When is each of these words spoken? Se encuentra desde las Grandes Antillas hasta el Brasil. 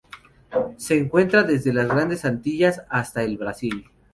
Se 0.77 0.97
encuentra 0.97 1.43
desde 1.43 1.71
las 1.73 1.87
Grandes 1.87 2.25
Antillas 2.25 2.81
hasta 2.89 3.21
el 3.21 3.37
Brasil. 3.37 3.85